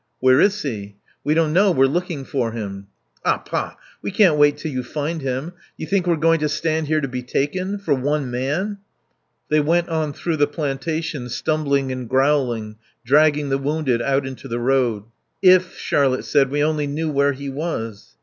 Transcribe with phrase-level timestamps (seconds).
[0.19, 1.69] "Where is he?" "We don't know.
[1.71, 2.87] We're looking for him."
[3.23, 3.75] "Ah, pah!
[4.01, 5.49] We can't wait till you find him.
[5.49, 7.77] Do you think we're going to stand here to be taken?
[7.77, 8.79] For one man!"
[9.49, 14.57] They went on through the plantation, stumbling and growling, dragging the wounded out into the
[14.59, 15.03] road.
[15.43, 18.15] "If," Charlotte said, "we only knew where he was."